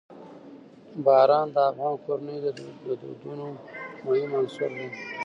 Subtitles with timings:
[1.05, 2.47] باران د افغان کورنیو
[2.85, 3.47] د دودونو
[4.05, 4.87] مهم عنصر دی.